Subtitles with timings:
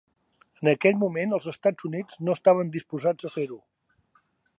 [0.61, 3.59] En aquell moment, els Estats Units no estaven disposats a fer-ho.